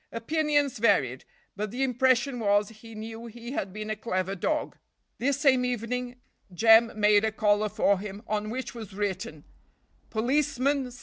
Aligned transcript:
Opinions 0.11 0.79
varied, 0.79 1.25
but 1.55 1.69
the 1.69 1.83
impression 1.83 2.39
was 2.39 2.69
he 2.69 2.95
knew 2.95 3.27
he 3.27 3.51
had 3.51 3.71
been 3.71 3.91
a 3.91 3.95
clever 3.95 4.33
dog. 4.33 4.75
This 5.19 5.39
same 5.39 5.63
evening, 5.63 6.15
Jem 6.51 6.99
made 6.99 7.23
a 7.23 7.31
collar 7.31 7.69
for 7.69 7.99
him 7.99 8.23
on 8.25 8.49
which 8.49 8.73
was 8.73 8.95
written 8.95 9.43
"Policeman 10.09 10.89
C." 10.89 10.99